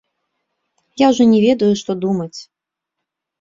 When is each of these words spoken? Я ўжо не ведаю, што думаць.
Я 1.03 1.09
ўжо 1.11 1.27
не 1.33 1.39
ведаю, 1.45 1.69
што 1.83 1.91
думаць. 2.07 2.39